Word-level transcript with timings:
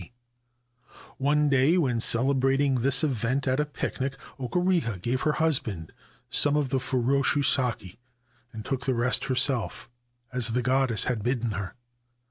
D. 0.01 0.11
One 1.17 1.47
day, 1.47 1.77
when 1.77 1.99
celebrating 1.99 2.73
this 2.79 3.03
event 3.03 3.47
at 3.47 3.59
a 3.59 3.67
picnic, 3.67 4.17
Okureha 4.39 4.99
gave 4.99 5.21
her 5.21 5.33
husband 5.33 5.93
some 6.27 6.55
of 6.57 6.69
the 6.69 6.79
furoshu 6.79 7.43
sake, 7.45 7.99
and 8.51 8.65
took 8.65 8.85
the 8.87 8.95
rest 8.95 9.25
herself, 9.25 9.91
as 10.33 10.47
the 10.47 10.63
goddess 10.63 11.03
had 11.03 11.21
bidden 11.21 11.51
her. 11.51 11.75